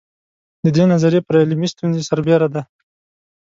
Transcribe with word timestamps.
د 0.63 0.65
دې 0.75 0.83
نظریې 0.93 1.21
پر 1.27 1.35
علمي 1.43 1.67
ستونزې 1.73 2.01
سربېره 2.09 2.47
ده. 2.53 2.61